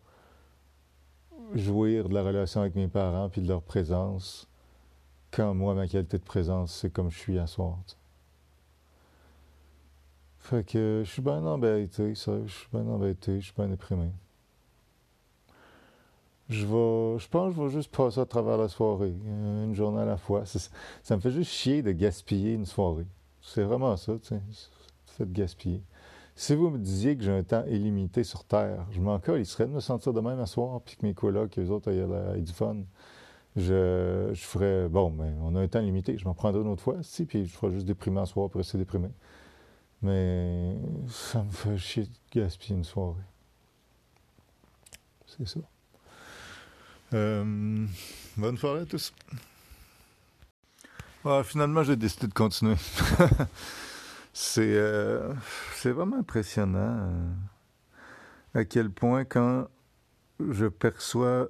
jouir 1.54 2.10
de 2.10 2.14
la 2.14 2.24
relation 2.24 2.62
avec 2.62 2.76
mes 2.76 2.88
parents 2.88 3.30
puis 3.30 3.42
de 3.42 3.48
leur 3.48 3.62
présence 3.62 4.48
quand 5.32 5.54
moi, 5.54 5.74
ma 5.76 5.88
qualité 5.88 6.18
de 6.18 6.24
présence, 6.24 6.74
c'est 6.74 6.90
comme 6.90 7.12
je 7.12 7.18
suis 7.18 7.38
à 7.40 7.46
soir. 7.46 7.78
Fait 10.40 10.66
que 10.66 11.02
je 11.04 11.12
suis 11.12 11.22
bien 11.22 11.44
embêté, 11.46 12.16
ça. 12.16 12.34
Je 12.46 12.54
suis 12.54 12.68
bien 12.72 12.88
embêté, 12.88 13.42
je 13.42 13.46
suis 13.46 13.54
bien 13.54 13.68
déprimé. 13.68 14.12
Je 16.50 16.66
vais, 16.66 17.20
je 17.20 17.28
pense 17.28 17.50
que 17.50 17.56
je 17.56 17.62
vais 17.66 17.70
juste 17.72 17.96
passer 17.96 18.20
à 18.20 18.26
travers 18.26 18.58
la 18.58 18.68
soirée, 18.68 19.16
une 19.26 19.74
journée 19.74 20.02
à 20.02 20.06
la 20.06 20.18
fois. 20.18 20.44
Ça, 20.46 21.16
me 21.16 21.22
fait 21.22 21.32
juste 21.32 21.52
chier 21.52 21.82
de 21.82 21.92
gaspiller 21.92 22.54
une 22.54 22.66
soirée. 22.66 23.08
C'est 23.42 23.64
vraiment 23.64 23.98
ça, 23.98 24.14
tu 24.20 24.36
sais. 24.36 25.26
De 25.26 25.32
gaspiller. 25.32 25.82
Si 26.36 26.56
vous 26.56 26.70
me 26.70 26.78
disiez 26.78 27.16
que 27.18 27.24
j'ai 27.24 27.32
un 27.32 27.44
temps 27.44 27.64
illimité 27.66 28.24
sur 28.24 28.44
Terre, 28.44 28.86
je 28.92 29.00
m'en 29.00 29.20
colle, 29.20 29.40
il 29.40 29.46
serait 29.46 29.66
de 29.66 29.72
me 29.72 29.80
sentir 29.80 30.14
de 30.14 30.20
même 30.20 30.40
à 30.40 30.46
soir, 30.46 30.82
puis 30.82 30.98
que 30.98 31.06
mes 31.06 31.14
colocs, 31.14 31.58
eux 31.58 31.70
autres, 31.70 31.90
aient, 31.92 32.42
du 32.42 32.52
fun. 32.52 32.78
Je, 33.56 34.32
je 34.34 34.44
ferais, 34.44 34.90
bon, 34.90 35.12
mais 35.12 35.32
on 35.42 35.56
a 35.56 35.62
un 35.62 35.68
temps 35.68 35.80
limité, 35.80 36.18
je 36.18 36.26
m'en 36.26 36.34
prendrai 36.34 36.62
une 36.62 36.68
autre 36.68 36.84
fois, 36.84 36.98
si, 37.02 37.26
puis 37.26 37.46
je 37.46 37.54
ferai 37.56 37.72
juste 37.72 37.86
déprimer 37.86 38.20
à 38.20 38.26
soir 38.26 38.50
pour 38.50 38.60
rester 38.60 38.78
déprimé. 38.78 39.08
Mais 40.02 40.76
ça 41.08 41.44
me 41.44 41.52
fait 41.52 41.78
chier 41.78 42.04
de 42.04 42.40
gaspiller 42.40 42.76
une 42.76 42.84
soirée. 42.84 43.16
C'est 45.26 45.48
ça. 45.48 45.62
Euh, 47.16 47.86
bonne 48.36 48.58
soirée 48.58 48.82
à 48.82 48.86
tous. 48.86 49.14
Finalement, 51.46 51.82
j'ai 51.82 51.96
décidé 51.96 52.28
de 52.28 52.34
continuer. 52.34 52.76
c'est 54.34 54.76
euh, 54.76 55.34
c'est 55.76 55.92
vraiment 55.92 56.18
impressionnant 56.18 57.10
euh, 57.10 57.34
à 58.54 58.66
quel 58.66 58.92
point 58.92 59.24
quand 59.24 59.68
je 60.40 60.66
perçois 60.66 61.48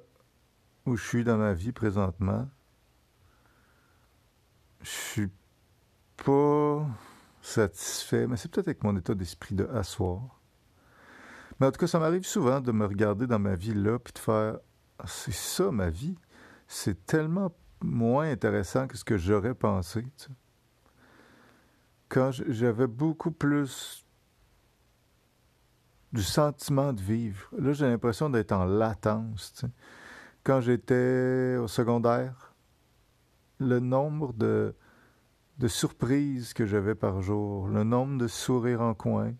où 0.86 0.96
je 0.96 1.04
suis 1.04 1.24
dans 1.24 1.36
ma 1.36 1.52
vie 1.52 1.72
présentement, 1.72 2.48
je 4.82 4.88
suis 4.88 5.30
pas 6.24 6.86
satisfait, 7.42 8.28
mais 8.28 8.36
c'est 8.36 8.50
peut-être 8.50 8.68
avec 8.68 8.84
mon 8.84 8.96
état 8.96 9.14
d'esprit 9.14 9.56
de 9.56 9.66
asseoir. 9.66 10.40
Mais 11.58 11.66
en 11.66 11.72
tout 11.72 11.80
cas, 11.80 11.88
ça 11.88 11.98
m'arrive 11.98 12.24
souvent 12.24 12.60
de 12.60 12.70
me 12.70 12.86
regarder 12.86 13.26
dans 13.26 13.40
ma 13.40 13.56
vie 13.56 13.74
là, 13.74 13.98
puis 13.98 14.12
de 14.12 14.18
faire 14.20 14.58
c'est 15.04 15.34
ça 15.34 15.70
ma 15.70 15.90
vie. 15.90 16.16
C'est 16.66 17.06
tellement 17.06 17.52
moins 17.82 18.30
intéressant 18.30 18.86
que 18.86 18.96
ce 18.96 19.04
que 19.04 19.18
j'aurais 19.18 19.54
pensé. 19.54 20.04
Quand 22.08 22.30
j'avais 22.32 22.86
beaucoup 22.86 23.30
plus 23.30 24.06
du 26.12 26.22
sentiment 26.22 26.92
de 26.92 27.00
vivre, 27.00 27.48
là 27.58 27.72
j'ai 27.72 27.86
l'impression 27.86 28.30
d'être 28.30 28.52
en 28.52 28.64
latence. 28.64 29.64
Quand 30.44 30.60
j'étais 30.60 31.56
au 31.60 31.68
secondaire, 31.68 32.54
le 33.58 33.80
nombre 33.80 34.32
de 34.32 34.74
de 35.58 35.68
surprises 35.68 36.52
que 36.52 36.66
j'avais 36.66 36.94
par 36.94 37.22
jour, 37.22 37.68
le 37.68 37.82
nombre 37.82 38.18
de 38.18 38.28
sourires 38.28 38.82
en 38.82 38.94
coin, 38.94 39.32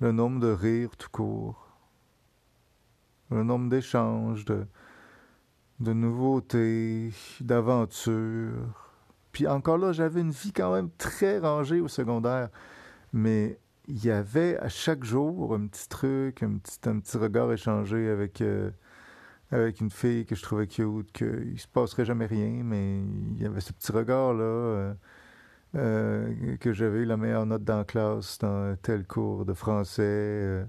le 0.00 0.12
nombre 0.12 0.40
de 0.40 0.48
rires 0.48 0.96
tout 0.96 1.08
court, 1.10 1.63
le 3.30 3.42
nombre 3.42 3.68
d'échanges, 3.68 4.44
de, 4.44 4.66
nouveautés, 5.92 7.12
d'aventures. 7.40 8.90
Puis 9.32 9.46
encore 9.46 9.78
là, 9.78 9.92
j'avais 9.92 10.20
une 10.20 10.30
vie 10.30 10.52
quand 10.52 10.72
même 10.72 10.90
très 10.98 11.38
rangée 11.38 11.80
au 11.80 11.88
secondaire, 11.88 12.48
mais 13.12 13.58
il 13.88 14.04
y 14.04 14.10
avait 14.10 14.56
à 14.58 14.68
chaque 14.68 15.04
jour 15.04 15.54
un 15.54 15.66
petit 15.66 15.88
truc, 15.88 16.42
un 16.42 16.58
petit, 16.58 16.78
un 16.88 17.00
petit 17.00 17.18
regard 17.18 17.52
échangé 17.52 18.08
avec, 18.08 18.40
euh, 18.40 18.70
avec 19.50 19.80
une 19.80 19.90
fille 19.90 20.24
que 20.24 20.34
je 20.34 20.42
trouvais 20.42 20.66
cute, 20.66 21.12
qu'il 21.12 21.58
se 21.58 21.68
passerait 21.68 22.04
jamais 22.04 22.26
rien, 22.26 22.62
mais 22.64 23.00
il 23.00 23.42
y 23.42 23.46
avait 23.46 23.60
ce 23.60 23.72
petit 23.72 23.92
regard-là. 23.92 24.44
Euh, 24.44 24.94
euh, 25.76 26.56
que 26.58 26.72
j'avais 26.72 26.98
eu 27.00 27.04
la 27.04 27.16
meilleure 27.16 27.46
note 27.46 27.64
dans 27.64 27.78
la 27.78 27.84
classe 27.84 28.38
dans 28.38 28.76
tel 28.80 29.04
cours 29.06 29.44
de 29.44 29.54
français, 29.54 30.64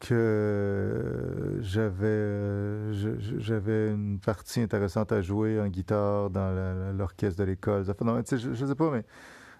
que 0.00 1.58
j'avais 1.60 2.06
euh, 2.06 2.92
j'avais 3.38 3.90
une 3.90 4.20
partie 4.20 4.60
intéressante 4.60 5.12
à 5.12 5.22
jouer 5.22 5.60
en 5.60 5.68
guitare 5.68 6.30
dans 6.30 6.94
l'orchestre 6.96 7.40
de 7.40 7.44
l'école. 7.44 7.84
je, 7.84 8.36
je 8.54 8.66
sais 8.66 8.74
pas, 8.74 8.90
mais 8.90 9.04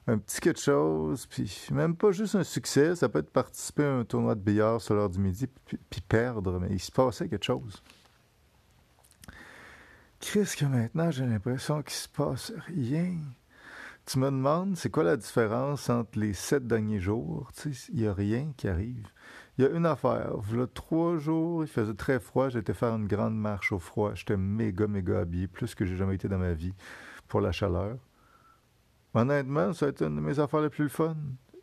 un 0.07 0.18
petit 0.18 0.40
quelque 0.40 0.61
chose, 0.61 1.26
puis 1.26 1.66
même 1.71 1.95
pas 1.95 2.12
juste 2.12 2.35
un 2.35 2.45
succès, 2.45 2.97
ça 2.97 3.09
peut 3.09 3.18
être 3.18 3.30
participer 3.30 3.85
à 3.85 3.92
un 3.92 4.04
tournoi 4.04 4.35
de 4.35 4.40
billard 4.40 4.80
sur 4.80 4.95
l'heure 4.95 5.11
du 5.11 5.18
midi, 5.18 5.47
puis, 5.66 5.78
puis 5.90 6.00
perdre, 6.00 6.59
mais 6.59 6.68
il 6.71 6.80
se 6.80 6.90
passait 6.90 7.28
quelque 7.28 7.45
chose. 7.45 7.83
Qu'est-ce 10.21 10.57
que 10.57 10.64
maintenant 10.64 11.11
j'ai 11.11 11.26
l'impression 11.26 11.83
qu'il 11.83 11.95
se 11.95 12.09
passe? 12.09 12.52
Rien? 12.68 13.18
Tu 14.07 14.18
me 14.18 14.30
demandes, 14.30 14.76
c'est 14.76 14.88
quoi 14.88 15.04
la 15.04 15.18
différence 15.18 15.90
entre 15.90 16.18
les 16.18 16.33
sept 16.33 16.66
derniers 16.66 17.00
jours? 17.00 17.50
Il 17.90 18.00
n'y 18.00 18.07
a 18.07 18.14
rien 18.14 18.52
qui 18.57 18.66
arrive. 18.66 19.07
Il 19.58 19.64
y 19.64 19.66
a 19.66 19.70
une 19.70 19.86
affaire. 19.86 20.36
Voilà 20.36 20.68
trois 20.68 21.18
jours, 21.18 21.64
il 21.64 21.68
faisait 21.68 21.94
très 21.94 22.20
froid. 22.20 22.48
J'étais 22.48 22.74
faire 22.74 22.94
une 22.94 23.08
grande 23.08 23.36
marche 23.36 23.72
au 23.72 23.80
froid. 23.80 24.14
J'étais 24.14 24.36
méga, 24.36 24.86
méga 24.86 25.18
habillé, 25.18 25.48
plus 25.48 25.74
que 25.74 25.84
j'ai 25.84 25.96
jamais 25.96 26.14
été 26.14 26.28
dans 26.28 26.38
ma 26.38 26.52
vie 26.52 26.74
pour 27.26 27.40
la 27.40 27.50
chaleur. 27.50 27.98
Honnêtement, 29.14 29.72
ça 29.72 29.86
a 29.86 29.88
été 29.88 30.04
une 30.04 30.14
de 30.14 30.20
mes 30.20 30.38
affaires 30.38 30.60
les 30.60 30.70
plus 30.70 30.88
fun. 30.88 31.16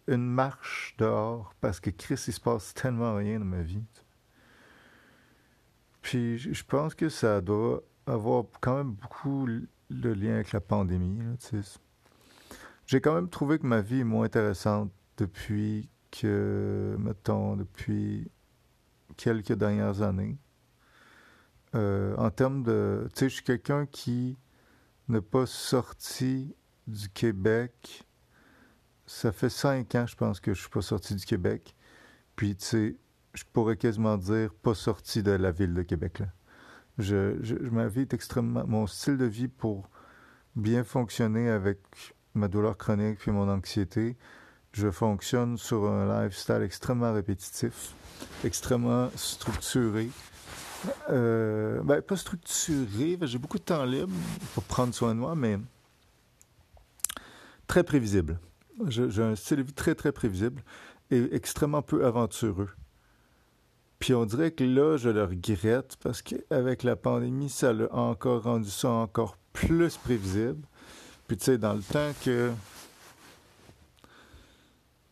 Une 0.07 0.27
marche 0.27 0.93
dehors, 0.97 1.53
parce 1.61 1.79
que 1.79 1.89
Chris, 1.89 2.21
il 2.27 2.33
se 2.33 2.41
passe 2.41 2.73
tellement 2.73 3.15
rien 3.15 3.39
dans 3.39 3.45
ma 3.45 3.61
vie. 3.61 3.83
Puis 6.01 6.37
je 6.37 6.63
pense 6.65 6.93
que 6.93 7.07
ça 7.09 7.39
doit 7.41 7.81
avoir 8.05 8.43
quand 8.61 8.75
même 8.77 8.91
beaucoup 8.91 9.47
le 9.47 10.13
lien 10.13 10.35
avec 10.35 10.51
la 10.51 10.59
pandémie. 10.59 11.19
J'ai 12.85 13.01
quand 13.01 13.15
même 13.15 13.29
trouvé 13.29 13.57
que 13.57 13.65
ma 13.65 13.81
vie 13.81 14.01
est 14.01 14.03
moins 14.03 14.25
intéressante 14.25 14.91
depuis 15.17 15.89
que, 16.22 16.95
mettons, 17.00 17.55
depuis 17.55 18.29
quelques 19.17 19.53
dernières 19.53 20.01
années. 20.01 20.38
Euh, 21.74 22.15
en 22.17 22.29
termes 22.29 22.63
de... 22.63 23.07
Tu 23.13 23.19
sais, 23.19 23.29
je 23.29 23.36
suis 23.36 23.43
quelqu'un 23.43 23.86
qui 23.86 24.38
n'a 25.07 25.22
pas 25.22 25.45
sorti 25.45 26.55
du 26.88 27.10
Québec. 27.10 28.05
Ça 29.05 29.31
fait 29.31 29.50
cinq 29.50 29.95
ans, 29.95 30.07
je 30.07 30.15
pense, 30.15 30.39
que 30.39 30.53
je 30.53 30.62
suis 30.62 30.69
pas 30.69 30.81
sorti 30.81 31.15
du 31.15 31.25
Québec. 31.25 31.75
Puis, 32.36 32.55
tu 32.55 32.65
sais, 32.65 32.98
je 33.34 33.43
pourrais 33.51 33.77
quasiment 33.77 34.17
dire 34.17 34.53
pas 34.53 34.74
sorti 34.74 35.22
de 35.22 35.31
la 35.31 35.51
ville 35.51 35.74
de 35.74 35.84
Québec. 35.84 36.19
Là. 36.19 36.27
Je, 36.98 37.38
je, 37.41 37.55
ma 37.55 37.88
vie 37.88 38.01
est 38.01 38.13
extrêmement... 38.13 38.65
Mon 38.65 38.88
style 38.88 39.17
de 39.17 39.25
vie 39.25 39.50
pour 39.50 39.89
bien 40.55 40.84
fonctionner 40.84 41.50
avec 41.50 41.79
ma 42.34 42.48
douleur 42.48 42.77
chronique 42.77 43.19
puis 43.19 43.31
mon 43.31 43.50
anxiété, 43.50 44.17
je 44.75 44.91
fonctionne 44.91 45.58
sur 45.58 45.89
un 45.89 46.24
lifestyle 46.24 46.62
extrêmement 46.62 47.13
répétitif, 47.13 47.94
extrêmement 48.44 49.10
structuré. 49.15 50.10
Euh, 51.10 51.82
ben, 51.82 52.01
pas 52.01 52.17
structuré, 52.17 53.17
j'ai 53.22 53.38
beaucoup 53.38 53.58
de 53.58 53.63
temps 53.63 53.86
libre 53.86 54.13
pour 54.53 54.63
prendre 54.63 54.94
soin 54.94 55.15
de 55.15 55.20
moi, 55.20 55.34
mais 55.34 55.58
très 57.67 57.84
prévisible. 57.84 58.38
J'ai 58.88 59.24
un 59.24 59.36
style 59.36 59.58
de 59.58 59.63
vie 59.63 59.74
très, 59.74 59.96
très 59.96 60.12
prévisible 60.12 60.62
et 61.10 61.34
extrêmement 61.34 61.82
peu 61.82 62.05
aventureux. 62.05 62.70
Puis 64.00 64.13
on 64.13 64.25
dirait 64.25 64.51
que 64.51 64.65
là, 64.65 64.98
je 64.98 65.10
le 65.10 65.24
regrette 65.24 65.96
parce 66.03 66.22
qu'avec 66.22 66.84
la 66.84 66.98
pandémie, 66.98 67.50
ça 67.50 67.72
l'a 67.72 67.91
encore 67.96 68.44
rendu 68.44 68.70
ça 68.70 68.89
encore 68.89 69.38
plus 69.53 69.96
prévisible. 69.96 70.67
Puis 71.29 71.38
tu 71.38 71.46
sais, 71.46 71.58
dans 71.58 71.74
le 71.74 71.82
temps 71.82 72.12
que. 72.25 72.51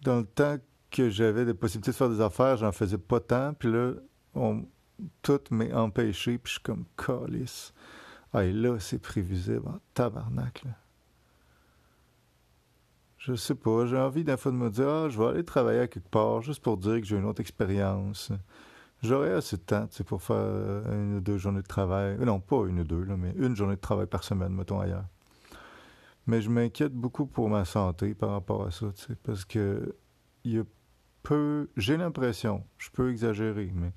Dans 0.03 0.17
le 0.17 0.25
temps 0.25 0.57
que 0.91 1.09
j'avais 1.09 1.45
des 1.45 1.53
possibilités 1.53 1.91
de 1.91 1.95
faire 1.95 2.09
des 2.09 2.21
affaires, 2.21 2.57
j'en 2.57 2.71
faisais 2.71 2.97
pas 2.97 3.19
tant. 3.19 3.53
Puis 3.53 3.71
là, 3.71 3.93
on, 4.35 4.65
tout 5.21 5.39
m'est 5.51 5.73
empêché. 5.73 6.37
Puis 6.37 6.51
je 6.51 6.53
suis 6.53 6.63
comme 6.63 6.85
calice. 6.97 7.73
Ah, 8.33 8.45
et 8.45 8.51
là, 8.51 8.79
c'est 8.79 8.99
prévisible 8.99 9.67
en 9.67 9.79
tabarnak, 9.93 10.63
là. 10.63 10.71
Je 13.25 13.35
sais 13.35 13.55
pas, 13.55 13.85
j'ai 13.85 13.97
envie 13.97 14.25
d'un 14.25 14.35
fois 14.35 14.51
de 14.51 14.57
me 14.57 14.69
dire, 14.69 14.89
ah, 14.89 15.07
je 15.07 15.17
vais 15.17 15.27
aller 15.27 15.45
travailler 15.45 15.79
à 15.79 15.87
quelque 15.87 16.09
part 16.09 16.41
juste 16.41 16.61
pour 16.61 16.75
dire 16.75 16.99
que 16.99 17.05
j'ai 17.05 17.15
une 17.15 17.23
autre 17.23 17.39
expérience. 17.39 18.33
j'aurais 19.01 19.31
assez 19.31 19.55
de 19.55 19.61
temps 19.61 19.87
pour 20.05 20.21
faire 20.21 20.35
une 20.91 21.15
ou 21.15 21.21
deux 21.21 21.37
journées 21.37 21.61
de 21.61 21.67
travail. 21.67 22.17
Non, 22.17 22.41
pas 22.41 22.65
une 22.67 22.81
ou 22.81 22.83
deux, 22.83 23.05
mais 23.17 23.33
une 23.37 23.55
journée 23.55 23.75
de 23.75 23.81
travail 23.81 24.07
par 24.07 24.25
semaine, 24.25 24.53
mettons 24.53 24.81
ailleurs. 24.81 25.05
Mais 26.25 26.41
je 26.41 26.49
m'inquiète 26.49 26.93
beaucoup 26.93 27.25
pour 27.25 27.49
ma 27.49 27.65
santé 27.65 28.13
par 28.13 28.31
rapport 28.31 28.65
à 28.65 28.71
ça, 28.71 28.87
parce 29.23 29.45
que 29.45 29.95
il 30.45 30.53
y 30.53 30.59
a 30.59 30.63
peu, 31.21 31.69
j'ai 31.77 31.97
l'impression, 31.97 32.63
je 32.77 32.89
peux 32.91 33.11
exagérer, 33.11 33.71
mais 33.73 33.93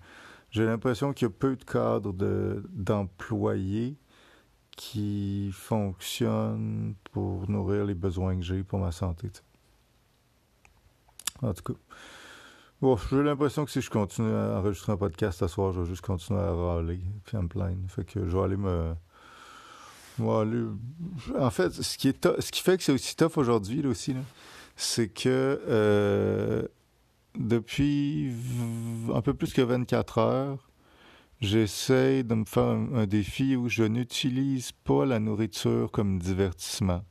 j'ai 0.51 0.65
l'impression 0.65 1.13
qu'il 1.13 1.27
y 1.27 1.31
a 1.31 1.35
peu 1.35 1.57
de 1.57 1.65
cadres 1.65 2.13
d'employés 2.71 3.97
qui 4.77 5.51
fonctionnent 5.53 6.95
pour 7.13 7.49
nourrir 7.51 7.85
les 7.85 7.95
besoins 7.95 8.37
que 8.37 8.43
j'ai 8.43 8.63
pour 8.63 8.79
ma 8.79 8.93
santé. 8.93 9.31
En 11.43 11.53
tout 11.53 11.73
cas. 11.73 11.79
Bon, 12.81 12.97
j'ai 12.97 13.23
l'impression 13.23 13.65
que 13.65 13.71
si 13.71 13.81
je 13.81 13.91
continue 13.91 14.35
à 14.35 14.59
enregistrer 14.59 14.93
un 14.93 14.97
podcast 14.99 15.39
ce 15.39 15.47
soir, 15.47 15.73
je 15.73 15.81
vais 15.81 15.87
juste 15.87 16.05
continuer 16.05 16.41
à 16.41 16.53
râler 16.53 17.01
puis 17.25 17.37
à 17.37 17.43
me 17.43 17.49
plaindre. 17.49 17.89
Fait 17.89 18.05
que 18.05 18.29
je 18.29 18.37
vais 18.37 18.43
aller 18.43 18.57
me. 18.57 18.95
En 20.19 21.51
fait, 21.51 21.71
ce 21.71 21.99
qui, 21.99 22.09
est 22.09 22.41
ce 22.41 22.53
qui 22.53 22.63
fait 22.63 22.77
que 22.77 22.83
c'est 22.83 22.93
aussi 22.93 23.17
tough 23.17 23.37
aujourd'hui 23.37 23.87
aussi, 23.87 24.15
c'est 24.77 25.09
que 25.09 25.61
euh, 25.69 26.63
depuis 27.39 28.33
un 29.13 29.21
peu 29.21 29.35
plus 29.35 29.53
que 29.53 29.63
24 29.63 30.19
heures, 30.19 30.71
j'essaie 31.41 32.23
de 32.23 32.35
me 32.35 32.45
faire 32.45 32.65
un, 32.65 33.07
défi 33.07 33.57
où 33.57 33.69
je 33.69 33.85
n'utilise 33.85 34.73
pas 34.73 35.05
la 35.05 35.19
nourriture 35.19 35.91
comme 35.91 36.19
divertissement. 36.19 37.05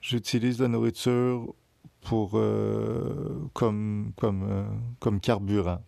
J'utilise 0.00 0.60
la 0.60 0.68
nourriture 0.68 1.54
pour 2.00 2.32
euh, 2.34 3.50
comme 3.52 4.12
comme 4.16 4.46
euh, 4.48 4.64
comme 5.00 5.20
carburant. 5.20 5.82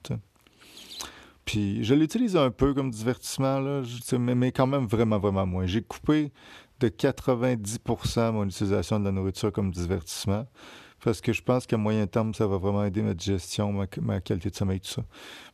Puis 1.45 1.85
je 1.85 1.95
l'utilise 1.95 2.37
un 2.37 2.51
peu 2.51 2.75
comme 2.75 2.91
divertissement 2.91 3.59
là, 3.59 3.83
mais, 4.19 4.35
mais 4.35 4.53
quand 4.53 4.67
même 4.67 4.87
vraiment 4.87 5.19
vraiment 5.19 5.47
moins. 5.47 5.67
J'ai 5.67 5.83
coupé 5.83 6.33
de 6.81 6.89
90% 6.89 8.33
mon 8.33 8.45
utilisation 8.45 9.01
de 9.01 9.05
la 9.05 9.13
nourriture 9.13 9.53
comme 9.53 9.71
divertissement 9.71 10.47
parce 11.03 11.21
que 11.21 11.33
je 11.33 11.43
pense 11.43 11.67
qu'à 11.67 11.77
moyen 11.77 12.07
terme, 12.07 12.33
ça 12.33 12.47
va 12.47 12.59
vraiment 12.59 12.85
aider 12.85 13.03
ma 13.03 13.15
digestion, 13.15 13.73
ma, 13.73 14.21
qualité 14.21 14.51
de 14.51 14.55
sommeil, 14.55 14.81
tout 14.81 14.91
ça. 14.91 15.03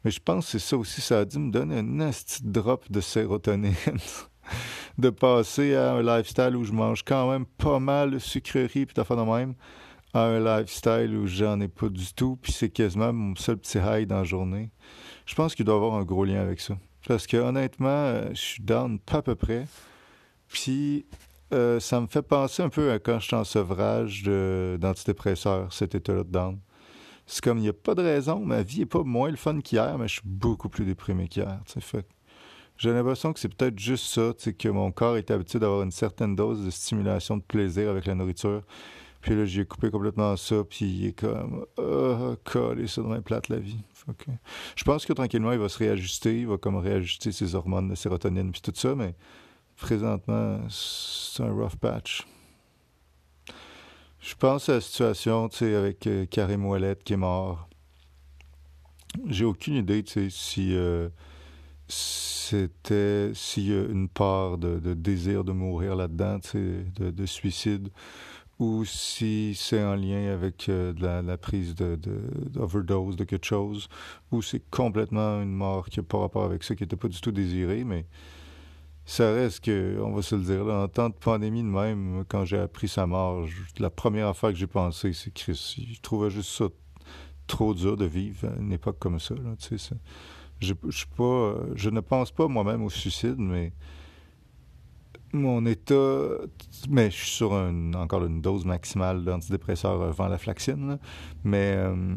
Mais 0.05 0.11
je 0.11 0.21
pense 0.21 0.45
que 0.45 0.51
c'est 0.53 0.59
ça 0.59 0.77
aussi, 0.77 1.01
ça 1.01 1.21
a 1.21 1.25
dû 1.25 1.39
me 1.39 1.51
donner 1.51 1.79
un 1.79 2.11
petit 2.11 2.43
drop 2.45 2.91
de 2.91 3.01
sérotonine. 3.01 3.75
de 4.99 5.11
passer 5.11 5.75
à 5.75 5.93
un 5.93 6.03
lifestyle 6.03 6.57
où 6.57 6.65
je 6.65 6.73
mange 6.73 7.03
quand 7.05 7.31
même 7.31 7.45
pas 7.45 7.79
mal 7.79 8.13
de 8.13 8.19
sucreries 8.19 8.87
puis 8.87 8.95
fait 8.95 9.17
de 9.17 9.21
même, 9.21 9.55
à 10.15 10.25
un 10.25 10.41
lifestyle 10.41 11.15
où 11.17 11.27
j'en 11.27 11.61
ai 11.61 11.69
pas 11.69 11.89
du 11.89 12.13
tout, 12.15 12.39
puis 12.41 12.53
c'est 12.53 12.71
quasiment 12.71 13.13
mon 13.13 13.35
seul 13.37 13.59
petit 13.59 13.79
high 13.79 14.07
dans 14.07 14.19
la 14.19 14.25
journée. 14.25 14.71
Je 15.29 15.35
pense 15.35 15.55
qu'il 15.55 15.67
doit 15.67 15.75
avoir 15.75 15.95
un 15.95 16.05
gros 16.05 16.25
lien 16.25 16.41
avec 16.41 16.59
ça. 16.59 16.75
Parce 17.07 17.27
que 17.27 17.37
honnêtement, 17.37 17.89
euh, 17.89 18.31
je 18.31 18.41
suis 18.41 18.63
down 18.63 18.99
pas 18.99 19.19
à 19.19 19.23
peu 19.23 19.35
près. 19.35 19.67
Puis 20.49 21.05
euh, 21.53 21.79
ça 21.81 22.01
me 22.01 22.07
fait 22.07 22.23
penser 22.23 22.63
un 22.63 22.71
peu 22.71 22.91
à 22.91 22.99
quand 22.99 23.21
je 23.21 23.27
suis 23.27 23.37
en 23.37 23.45
sevrage 23.45 24.23
d'antidépresseurs, 24.23 25.71
cet 25.71 25.95
état-là 25.95 26.25
de 26.25 26.31
down. 26.31 26.59
C'est 27.27 27.45
comme, 27.45 27.59
il 27.59 27.63
n'y 27.63 27.69
a 27.69 27.75
pas 27.75 27.95
de 27.95 28.03
raison, 28.03 28.41
ma 28.41 28.63
vie 28.63 28.81
n'est 28.81 28.87
pas 28.87 29.03
moins 29.03 29.31
le 29.31 29.37
fun 29.37 29.61
qu'hier, 29.61 29.99
mais 29.99 30.09
je 30.09 30.15
suis 30.15 30.23
beaucoup 30.25 30.71
plus 30.71 30.87
déprimé 30.87 31.29
qu'hier. 31.29 31.61
J'ai 32.79 32.91
l'impression 32.91 33.35
que 33.35 33.41
c'est 33.41 33.55
peut-être 33.55 33.79
juste 33.79 34.07
ça, 34.07 34.33
que 34.51 34.69
mon 34.71 34.91
corps 34.93 35.19
est 35.19 35.31
habitué 35.31 35.59
d'avoir 35.59 35.83
une 35.83 35.91
certaine 35.91 36.35
dose 36.35 36.65
de 36.65 36.71
stimulation 36.71 37.37
de 37.37 37.43
plaisir 37.43 37.91
avec 37.91 38.07
la 38.07 38.15
nourriture. 38.15 38.63
Puis 39.29 39.37
là, 39.37 39.45
j'ai 39.45 39.67
coupé 39.67 39.91
complètement 39.91 40.39
ça, 40.39 40.65
puis 40.65 40.87
il 40.87 41.07
est 41.09 41.13
comme, 41.13 41.67
oh, 41.77 42.35
collé 42.45 42.87
ça 42.87 43.03
dans 43.03 43.21
plate 43.21 43.51
la 43.51 43.59
vie. 43.59 43.77
Je 44.75 44.85
pense 44.85 45.05
que 45.05 45.13
tranquillement, 45.13 45.53
il 45.53 45.59
va 45.59 45.69
se 45.69 45.77
réajuster, 45.77 46.41
il 46.41 46.47
va 46.47 46.57
comme 46.57 46.77
réajuster 46.77 47.31
ses 47.31 47.55
hormones 47.55 47.91
de 47.91 47.95
sérotonine, 47.95 48.51
puis 48.51 48.63
tout 48.63 48.73
ça, 48.75 48.95
mais 48.95 49.15
présentement, 49.77 50.61
c'est 50.71 51.43
un 51.43 51.53
rough 51.53 51.77
patch. 51.79 52.27
Je 54.19 54.35
pense 54.35 54.71
à 54.71 54.77
la 54.77 54.81
situation, 54.81 55.51
tu 55.51 55.59
sais, 55.59 55.75
avec 55.75 56.07
euh, 56.07 56.25
Karim 56.25 56.65
Ouellet 56.65 56.97
qui 57.05 57.13
est 57.13 57.19
mort. 57.19 57.69
J'ai 59.27 59.45
aucune 59.45 59.75
idée, 59.75 60.03
tu 60.05 60.13
sais, 60.13 60.29
si 60.31 60.75
euh, 60.75 61.11
c'était, 61.87 63.33
s'il 63.35 63.69
y 63.69 63.75
a 63.75 63.83
une 63.83 64.09
part 64.09 64.57
de, 64.57 64.95
désir 64.95 65.45
de 65.45 65.53
mourir 65.53 65.97
là-dedans, 65.97 66.41
tu 66.41 66.49
sais, 66.49 67.11
de, 67.11 67.27
suicide, 67.27 67.91
ou 68.59 68.85
si 68.85 69.55
c'est 69.55 69.83
en 69.83 69.95
lien 69.95 70.33
avec 70.33 70.69
euh, 70.69 70.93
la, 70.99 71.39
prise 71.39 71.75
de, 71.75 71.97
d'overdose 71.97 73.17
de, 73.17 73.25
quelque 73.25 73.47
chose, 73.47 73.89
ou 74.33 74.43
c'est 74.43 74.63
complètement 74.71 75.41
une 75.41 75.53
mort 75.53 75.89
qui 75.89 76.01
n'a 76.01 76.05
pas 76.05 76.19
rapport 76.19 76.45
avec 76.45 76.65
ça, 76.65 76.75
qui 76.75 76.83
n'était 76.83 76.97
pas 76.97 77.09
du 77.09 77.21
tout 77.21 77.31
désirée, 77.31 77.85
mais 77.85 78.07
ça 79.05 79.33
reste 79.33 79.65
que, 79.65 80.01
on 80.03 80.13
va 80.13 80.23
se 80.23 80.35
le 80.35 80.43
dire, 80.43 80.65
là, 80.65 80.83
en 80.83 80.89
temps 80.89 81.09
de 81.09 81.15
pandémie 81.15 81.63
de 81.63 81.69
même, 81.69 82.25
quand 82.29 82.45
j'ai 82.45 82.59
appris 82.59 82.89
sa 82.89 83.07
mort, 83.07 83.47
la 83.79 83.91
première 83.91 84.29
affaire 84.29 84.51
que 84.51 84.57
j'ai 84.57 84.67
pensé, 84.67 85.13
c'est 85.13 85.33
que 85.33 85.53
je 85.53 86.01
trouvais 86.03 86.31
juste 86.31 86.51
ça 86.51 86.67
trop 87.47 87.75
dur 87.75 87.97
de 87.97 88.05
vivre 88.05 88.49
à 88.49 88.61
une 88.61 88.73
époque 88.73 88.99
comme 88.99 89.19
ça. 89.19 89.35
Là, 89.35 89.55
je, 90.61 90.75
je, 90.89 91.05
pas, 91.17 91.55
je 91.75 91.91
ne 91.91 92.01
pense 92.01 92.33
pas 92.33 92.49
moi-même 92.49 92.83
au 92.83 92.91
suicide, 92.91 93.39
mais 93.39 93.73
mon 95.33 95.67
état, 95.67 96.29
mais 96.89 97.11
je 97.11 97.17
suis 97.17 97.31
sur 97.31 97.53
encore 97.53 98.25
une 98.25 98.41
dose 98.41 98.65
maximale 98.65 99.25
d'antidépresseurs 99.25 100.03
avant 100.03 100.29
la 100.29 100.39
flaxine, 100.39 100.99
mais 101.45 101.75
euh, 101.77 102.17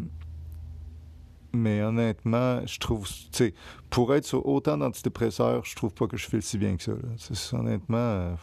mais 1.54 1.82
honnêtement, 1.82 2.66
je 2.66 2.80
trouve, 2.80 3.08
tu 3.08 3.28
sais, 3.32 3.54
pour 3.90 4.14
être 4.16 4.26
sur 4.26 4.46
autant 4.46 4.78
d'antidépresseurs, 4.78 5.66
je 5.66 5.76
trouve 5.76 5.94
pas 5.94 6.08
que 6.08 6.18
je 6.18 6.28
fais 6.28 6.42
si 6.42 6.58
bien 6.58 6.78
que 6.78 6.84
ça. 7.18 7.58
Honnêtement, 7.58 7.98
euh, 7.98 8.36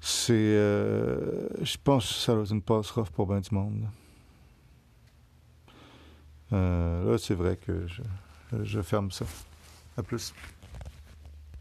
c'est, 0.00 0.32
euh, 0.34 1.48
je 1.62 1.76
pense 1.82 2.08
que 2.08 2.14
ça 2.14 2.34
va 2.34 2.42
être 2.42 2.52
une 2.52 2.62
passe 2.62 2.90
rough 2.90 3.10
pour 3.10 3.26
bien 3.26 3.40
du 3.40 3.54
monde. 3.54 3.88
Euh, 6.52 7.10
là, 7.10 7.18
c'est 7.18 7.34
vrai 7.34 7.56
que 7.56 7.86
je, 7.86 8.02
je 8.62 8.82
ferme 8.82 9.10
ça. 9.10 9.24
À 9.96 10.02
plus. 10.02 10.32